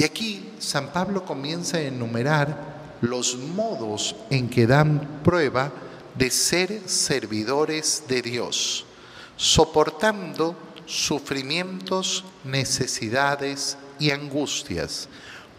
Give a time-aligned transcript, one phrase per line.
[0.00, 5.70] Y aquí San Pablo comienza a enumerar los modos en que dan prueba
[6.14, 8.86] de ser servidores de Dios,
[9.36, 15.06] soportando sufrimientos, necesidades y angustias,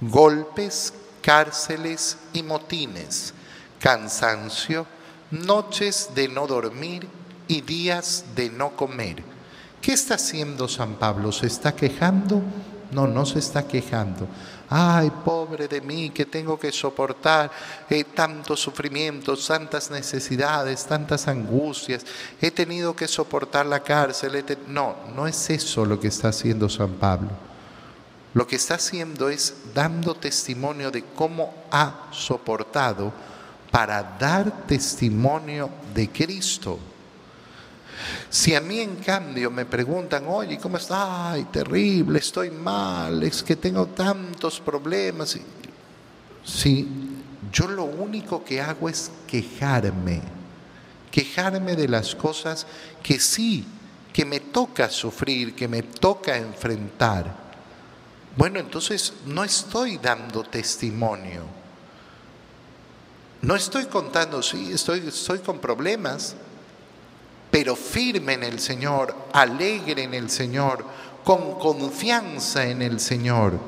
[0.00, 3.34] golpes, cárceles y motines,
[3.78, 4.86] cansancio,
[5.30, 7.06] noches de no dormir
[7.46, 9.22] y días de no comer.
[9.82, 11.30] ¿Qué está haciendo San Pablo?
[11.30, 12.42] ¿Se está quejando?
[12.90, 14.26] No, no se está quejando.
[14.68, 17.50] Ay, pobre de mí, que tengo que soportar
[17.88, 22.04] eh, tantos sufrimientos, tantas necesidades, tantas angustias.
[22.40, 24.44] He tenido que soportar la cárcel.
[24.68, 27.30] No, no es eso lo que está haciendo San Pablo.
[28.32, 33.12] Lo que está haciendo es dando testimonio de cómo ha soportado
[33.70, 36.78] para dar testimonio de Cristo.
[38.28, 41.06] Si a mí en cambio me preguntan, oye, ¿cómo estás?
[41.08, 45.38] Ay, terrible, estoy mal, es que tengo tantos problemas.
[46.44, 46.88] Si
[47.52, 50.22] yo lo único que hago es quejarme,
[51.10, 52.66] quejarme de las cosas
[53.02, 53.66] que sí,
[54.12, 57.34] que me toca sufrir, que me toca enfrentar.
[58.36, 61.42] Bueno, entonces no estoy dando testimonio.
[63.42, 66.36] No estoy contando, sí, estoy, estoy con problemas,
[67.50, 70.84] pero firme en el Señor, alegre en el Señor,
[71.24, 73.58] con confianza en el Señor.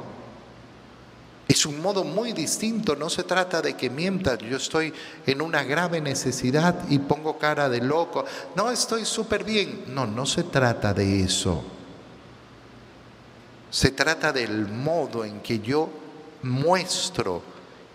[1.49, 4.93] Es un modo muy distinto, no se trata de que mientas, yo estoy
[5.27, 8.25] en una grave necesidad y pongo cara de loco,
[8.57, 11.63] no estoy súper bien, no, no se trata de eso.
[13.71, 15.91] Se trata del modo en que yo
[16.43, 17.43] muestro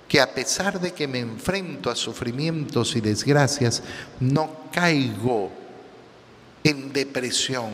[0.07, 3.83] que a pesar de que me enfrento a sufrimientos y desgracias,
[4.19, 5.51] no caigo
[6.67, 7.71] en depresión,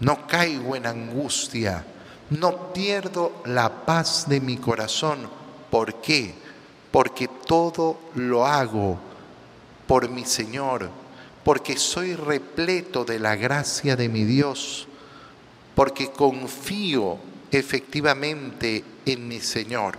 [0.00, 1.86] no caigo en angustia,
[2.28, 5.26] no pierdo la paz de mi corazón.
[5.70, 6.34] ¿Por qué?
[6.90, 8.98] Porque todo lo hago
[9.86, 10.90] por mi Señor,
[11.44, 14.86] porque soy repleto de la gracia de mi Dios,
[15.74, 17.16] porque confío
[17.50, 19.96] efectivamente en mi Señor.